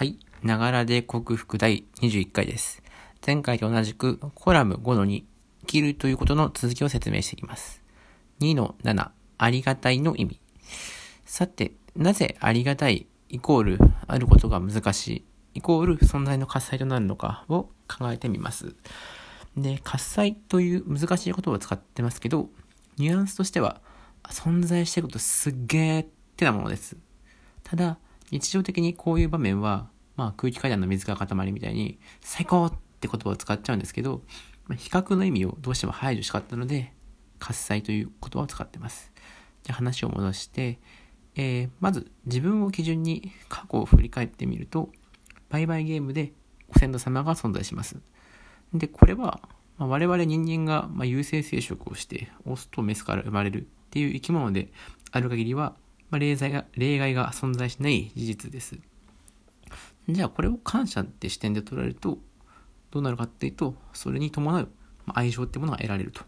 [0.00, 0.18] はい。
[0.42, 2.82] ながらで克服第21回です。
[3.26, 5.24] 前回と同じくコラム5の2、
[5.60, 7.82] 生きるということの続きを説明していきます。
[8.40, 10.40] 2の7、ありがたいの意味。
[11.26, 15.24] さて、なぜありがたいイコールあることが難しい、
[15.56, 18.74] イコール存在の喝采となるのかを考えてみます。
[19.54, 22.48] で、喝采という難しい言葉を使ってますけど、
[22.96, 23.82] ニュアンスとしては、
[24.30, 26.06] 存在してることすっげーっ
[26.38, 26.96] てなものです。
[27.64, 27.98] ただ、
[28.30, 34.22] 日常的にこういう場面は、まあ空気階段の水が塊みたいに、最高って言葉を使っちゃうんですけど、
[34.66, 36.92] まあ、比較の意味をどうしても排除したかったので、
[37.38, 39.12] 喝采という言葉を使ってます。
[39.62, 40.78] じゃ話を戻して、
[41.34, 44.90] えー、まず自分を基準に過去を振り返ってみると、
[45.48, 46.32] 売買ゲームで
[46.68, 47.96] ご先祖様が存在します。
[48.72, 49.40] で、これは、
[49.78, 54.72] まあ、我々人間が、まあ有性生殖をして、オスとメスから生まれるっていう生き物で
[55.10, 55.74] ある限りは、
[56.10, 58.78] まあ、例外が、例外が存在しない事実です。
[60.08, 62.18] じゃあこれを感謝って視点で捉えると、
[62.90, 64.68] どうなるかっていうと、それに伴う
[65.06, 66.22] 愛情ってものが得られると。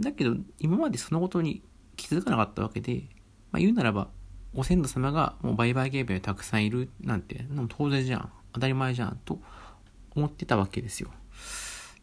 [0.00, 1.62] だけど、今までそのことに
[1.96, 3.04] 気づかなかったわけで、
[3.52, 4.08] まあ、言うならば、
[4.54, 8.32] ご先祖様がもう売買ゲームにたくさんいるなんて、当然じゃん。
[8.52, 9.20] 当たり前じゃん。
[9.24, 9.40] と
[10.14, 11.10] 思ってたわけですよ。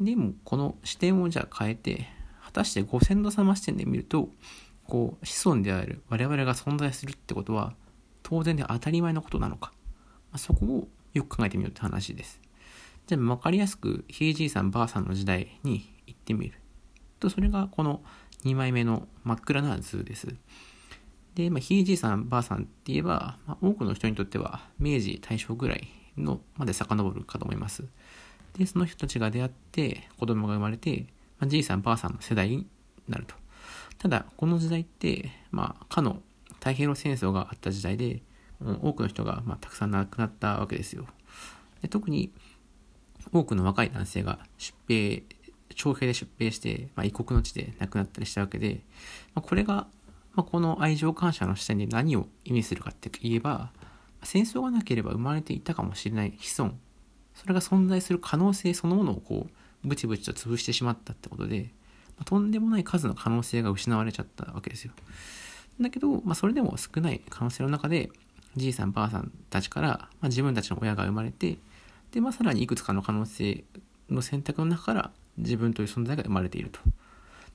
[0.00, 2.08] でも、この視点をじゃあ変えて、
[2.44, 4.30] 果たしてご先祖様視点で見ると、
[4.88, 7.74] こう、子孫である我々が存在するってことは、
[8.22, 9.72] 当然で当たり前のことなのか。
[10.32, 12.40] ま、そこをよく考えてみようって話です。
[13.06, 16.60] じゃあ、わかりやすく、ひいじいさんばあさんの時代に行ってみる。
[17.20, 18.02] と、それがこの
[18.44, 20.34] 2枚目の真っ暗な図です。
[21.34, 27.84] で、まあ、ひいじいさんばあさんって言えば、まあ、多くの人にとっては明治、大正ぐらいのまで遡るかと思います。
[28.58, 31.06] で、その人たちが出会って子供が生まれて、
[31.38, 32.66] まあ、じいさんばあさんの世代に
[33.08, 33.34] なると。
[33.98, 36.22] ただ、この時代って、まあ、かの
[36.54, 38.22] 太平洋戦争があった時代で、
[38.60, 41.06] 多くの人が、まあ、たくさん亡くなったわけですよ。
[41.82, 42.32] で特に、
[43.32, 45.22] 多くの若い男性が出兵、
[45.74, 48.80] 徴兵で出兵して、まあ、異国の地で亡くなったりしたわけで、
[49.34, 49.86] まあ、これが、
[50.34, 53.72] まあ、この愛情感謝の視点で何を意味するかって言えば、
[54.22, 56.74] 戦争がなければ生まれていたかもしれない子孫、
[57.34, 61.70] それが存在する可能性そのものをこう、ブチブチと潰してしまったってことで、
[62.24, 64.92] とんでもない数の可能性が失われちゃったわけですよ。
[65.80, 68.10] だけど、まあ、それでも少ない可能性の中で、
[68.56, 71.58] じいさんばあさんたちから、まあ、自分たちの親が生まれて、
[72.12, 73.64] で、まあ、さらにいくつかの可能性
[74.08, 76.80] の選択の中から自分という存在が生まれていると。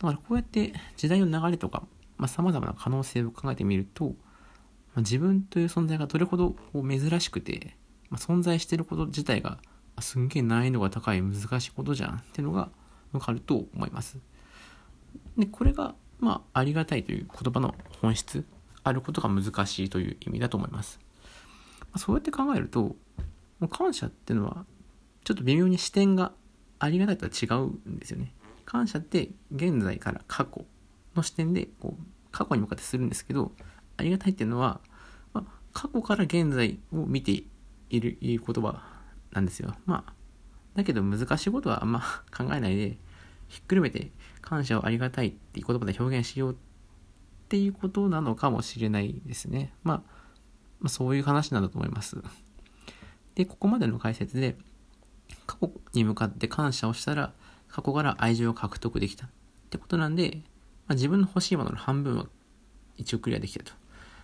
[0.00, 1.84] だからこうやって時代の流れとか、
[2.18, 4.12] まあ、様々な可能性を考えてみると、ま
[4.96, 7.76] あ、自分という存在がどれほど珍しくて、
[8.10, 9.58] まあ、存在していること自体が
[10.00, 12.68] すんげえ難易度が高い難しいことじゃんっていうのが
[13.12, 14.18] わかると思います。
[15.36, 18.44] で、これが、まあ、ありがたいという言葉の本質、
[18.84, 21.00] あることが難しいという意味だと思います。
[21.92, 22.96] ま、そうやって考えると、
[23.70, 24.64] 感謝っていうのは、
[25.24, 26.32] ちょっと微妙に視点が
[26.78, 28.34] ありがたいとは違うんですよね。
[28.64, 30.64] 感謝って現在から過去
[31.14, 32.02] の視点でこう
[32.32, 33.52] 過去に向かってするんですけど、
[33.96, 34.80] ありがたいっていうのは、
[35.32, 37.44] まあ、過去から現在を見て
[37.90, 38.82] いる言葉
[39.32, 39.74] なんですよ。
[39.86, 40.12] まあ、
[40.74, 42.00] だけど難しいことはあんま
[42.36, 42.98] 考えないで、
[43.52, 46.56] ひっくるめて感謝をありがたいっていう言葉で表現しようっ
[47.50, 49.74] ていうことなのかもしれないですね。
[49.84, 49.96] まあ、
[50.80, 52.16] まあ、そういう話なんだと思います。
[53.34, 54.56] で、ここまでの解説で、
[55.46, 57.34] 過去に向かって感謝をしたら、
[57.68, 59.30] 過去から愛情を獲得できたっ
[59.68, 60.40] てことなんで、
[60.86, 62.26] まあ、自分の欲しいものの半分は
[62.96, 63.72] 一応クリアできたと。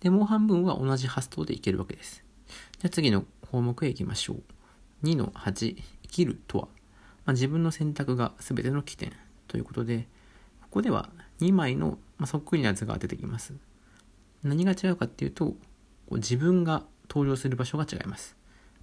[0.00, 2.24] で、もう半分は同じ発想でいけるわけです。
[2.46, 4.42] じゃあ次の項目へ行きましょう。
[5.04, 6.68] 2の8、生きるとは？
[7.30, 9.12] まあ、自分の選択が全ての起点
[9.46, 10.08] ということで、
[10.62, 11.10] ここでは
[11.40, 13.54] 2枚の、まあ、そっくりな図が出てきます。
[14.42, 15.56] 何が違うかっていうと、こ
[16.10, 18.36] う自分が登場する場所が違います。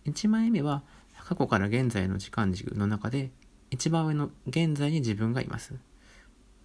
[0.06, 0.82] 1枚目は
[1.26, 3.32] 過去から現在の時間軸の中で、
[3.70, 5.74] 一番上の現在に自分がいます。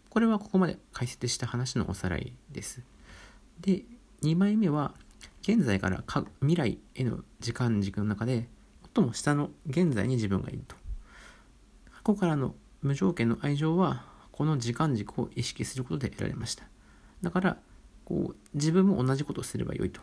[0.09, 2.81] これはここまで解説した話のおさらいです。
[3.61, 3.83] で、
[4.23, 4.95] 2枚目は
[5.41, 6.05] 現在から
[6.43, 8.47] 未来への時間軸の中で
[8.95, 10.81] 最も下の現在に自分がいると。
[12.05, 16.65] 過去からの無条件の愛情はこの時間軸を意識することで得られました。
[17.23, 17.57] だから
[18.05, 20.01] こう自分も同じことをすればよいと。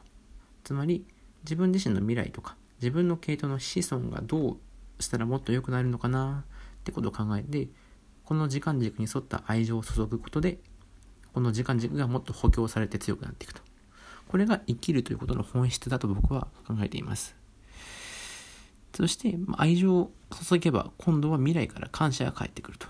[0.64, 1.06] つまり
[1.44, 4.58] 自分自身の未来とか自分の系統の子孫がど
[5.00, 6.46] うしたらもっと良くなるのかな
[6.80, 7.68] ってことを考えて
[8.24, 10.60] この時間軸に沿った愛情を注ぐことで
[11.34, 13.62] この時間軸がもっと補強されて強くなっていくと。
[14.28, 17.39] これが生きるということの本質だと僕は考えています。
[19.00, 20.12] そして、愛情を
[20.50, 22.88] 注げば、今度は未来から感謝が返ってくると。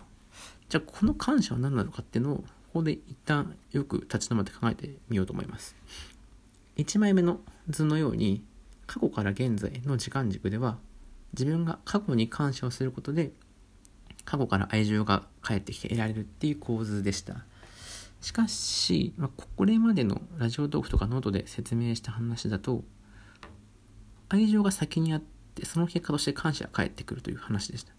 [0.69, 5.75] じゃあ、この感謝は何なのかっていうのを、ここで一旦よく立ち止まって考えてみようと思います。
[6.77, 8.43] 1枚目の図のように、
[8.89, 10.79] 過去から現在の時間軸では
[11.33, 13.31] 自分が過去に感謝をすることで
[14.25, 17.45] 過去から愛情が返ってきて得られるっていう構図でした。
[18.21, 22.83] しかし、まあ、これまでのラジオトークとかノートで説明した話だと、
[24.27, 27.93] 愛情が先にあって、その結果として感謝が返ってくるという話でした。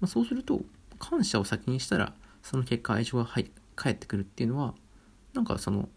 [0.00, 0.62] まあ、そうすると、
[0.98, 3.28] 感謝を先にしたら、その結果愛情が
[3.76, 4.74] 返ってくるっていうのは、
[5.34, 5.88] なんかその、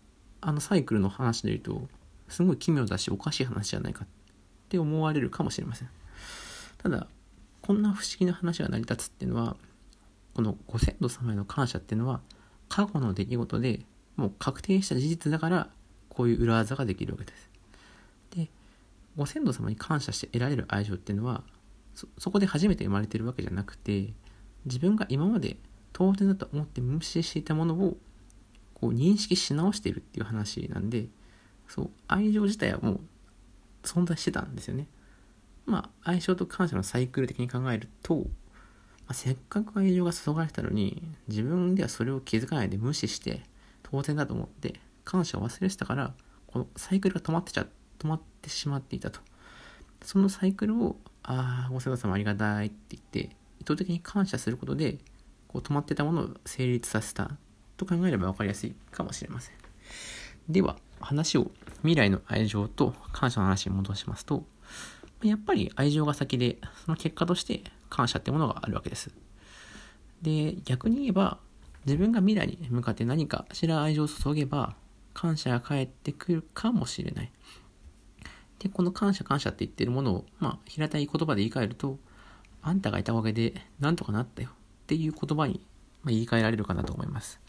[0.41, 1.87] あのサイクルの話で言うと、
[2.27, 4.07] すごい奇妙だしおかしい話じゃないかっ
[4.69, 5.89] て思われるかもしれません。
[6.77, 7.07] ただ、
[7.61, 9.57] こんな不思議な話が成り立つっていうのは、
[10.33, 12.21] このご先祖様への感謝っていうのは、
[12.69, 15.69] 過去の出来事でもう確定した事実だから
[16.09, 17.49] こういう裏技ができるわけです。
[19.15, 21.43] ご先祖様に感謝して得られる愛情っていうのは
[22.17, 24.13] そこで初めて生まれてるわけじゃなくて
[24.65, 25.57] 自分が今まで
[25.93, 27.97] 当然だと思って無視していたものを
[28.73, 31.07] こう認識し直しているっていう話なんで
[31.67, 32.99] そう愛情自体はもう
[33.83, 34.87] 存在してたんですよね。
[35.65, 38.25] まあ愛情と感謝のサイクル的に考えると
[39.07, 43.43] まあ、せっかく愛情が注がれたのに自分ではそれを気づかないで無視して
[43.83, 46.13] 当然だと思って感謝を忘れてたから
[46.47, 47.65] このサイクルが止まってちゃ
[47.99, 49.19] 止まってしまっていたと
[50.03, 54.99] そのサイクルをああご先祖様ありがたいって言って意図的に感謝することで
[55.47, 57.31] こう止まってたものを成立させた
[57.77, 59.55] と考えれば分かりやすいかもしれません
[60.49, 64.45] では話を未来の愛情と感謝の話に戻しますと
[65.23, 69.11] やっぱり愛情が先でその結果として感謝ってものがあるわけです。
[70.21, 71.39] で、逆に言えば、
[71.85, 74.75] 自分が未来に向かって何かしら愛情を注げば、
[75.13, 77.31] 感謝が返ってくるかもしれない。
[78.59, 81.97] で、この感謝感謝って言ってるものを、まあ、平たい言葉で言い換えると、
[82.61, 84.51] あんたがいたおかげでなんとかなったよっ
[84.87, 85.65] ていう言葉に、
[86.03, 87.39] ま言い換えられるかなと思います。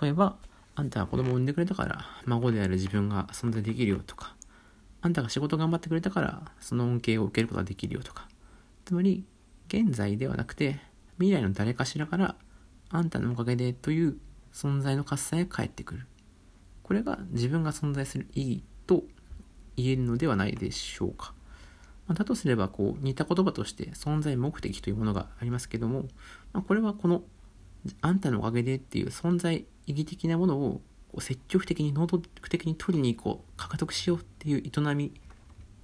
[0.00, 0.36] 例えば、
[0.74, 4.34] あんたは子供を産んでくれたから、孫である自分が存在できるよとか、
[5.00, 8.28] あんたが仕事頑張ってくれたから、その恩恵を受けることができるよとか。
[8.84, 9.24] つまり、
[9.72, 10.80] 現在ではなくて
[11.16, 12.36] 未来の誰かしらから
[12.90, 14.18] あんたのおかげでという
[14.52, 16.06] 存在の喝采が返ってくる
[16.82, 19.04] これが自分が存在する意義と
[19.76, 21.34] 言えるのではないでしょうか、
[22.06, 26.04] まあ、だとすればこう似た言葉として存在目的というものがありますけども、
[26.52, 27.22] まあ、これはこの
[28.00, 35.12] あんたのおかげでっていう存在意義的なものをこう積極的に能動的に取りに行こう獲得しようっていう営み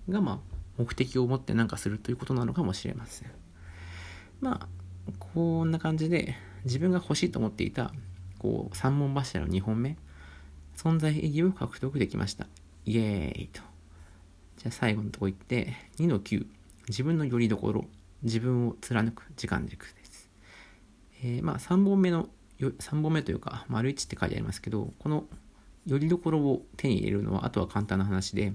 [0.09, 0.39] がまあ
[0.79, 3.31] 目的を持って何かするということなのかもしれません。
[4.41, 4.69] まあ、
[5.19, 7.93] こんな感じで自分が欲しいと思っていた、
[8.39, 9.97] こう、三本柱の2本目、
[10.77, 12.47] 存在意義を獲得できました。
[12.85, 13.61] イエーイと。
[14.59, 16.47] じゃあ最後のとこ行って、2の9、
[16.89, 17.85] 自分の拠り所、
[18.23, 20.31] 自分を貫く時間軸です。
[21.23, 22.29] えー、まあ3本目の、
[22.59, 25.25] 3本目というか、丸1って書いてありますけど、この
[25.87, 28.53] 拠り所を手に入れるのは、あとは簡単な話で、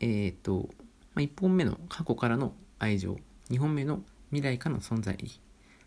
[0.00, 0.68] えっ、ー、と、
[1.14, 3.16] まあ、1本目の過去からの愛情、
[3.50, 5.40] 2本目の未来からの存在意義。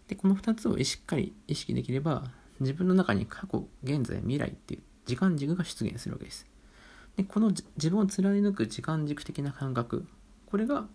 [0.08, 2.26] でこの2つをしっかり意識できれば
[2.60, 6.46] 自分の中に過去現在未来っていう時間軸が出現するわけです。
[7.18, 10.08] でこの自分を貫く時間軸的な感覚
[10.46, 10.86] これが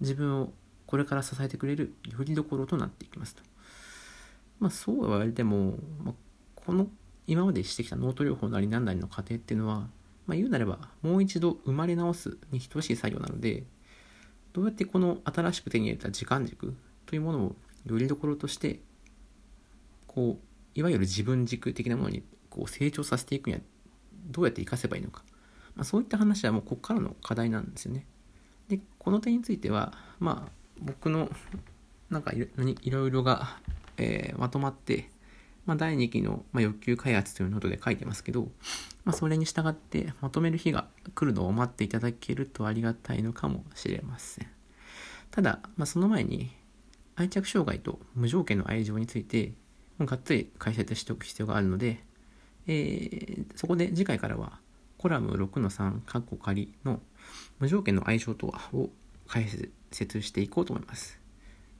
[0.00, 0.52] 自分を
[0.86, 3.42] これから支えてくれるよりどころとなっていきますと。
[4.60, 6.14] まあそうは言われても、まあ、
[6.54, 6.88] この
[7.26, 9.88] 今までしてきた脳ト療法なり何なりの過程っていうのは、
[10.26, 13.64] まあ、言うなればもう一度生まれ直すに等しい作業なので
[14.52, 16.74] どうやってこの新しく手に入れた時間軸
[17.06, 18.80] というものをよりどころとして
[20.06, 23.60] こういわゆる自分軸的なものにこう成長させていくには
[24.26, 25.22] どうやって活かせばいいのか、
[25.76, 28.06] まあ、そういった話はもうここからの課題なんですよね。
[28.68, 31.30] でこの点についてはまあ僕の
[32.10, 33.58] なんかいろいろが、
[33.96, 35.10] えー、まとまって
[35.66, 38.48] まあ、第2期の、まあ、欲求開発というノートで書いてますけど、
[39.04, 44.46] まあ、それに従ってまとめる日が来るのを待っていただけるとありがたいのかもしれません。
[45.30, 46.50] ただ、まあ、その前に
[47.16, 49.52] 愛着障害と無条件の愛情について
[49.98, 52.00] もうがっつり解説しておく必要があるので、
[52.66, 54.58] えー、そこで次回からは
[55.04, 56.98] コラム6の3カッコ仮の
[57.58, 58.88] 無条件の愛情とはを
[59.28, 59.44] 解
[59.90, 61.20] 説していこうと思います。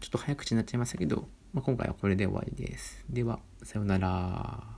[0.00, 3.02] ちょっと早口になっちゃいましたけど、まあ、今回はこれで終わりです。
[3.08, 4.73] では、さようなら。